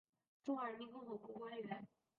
[0.43, 1.87] 中华人民共和国官员。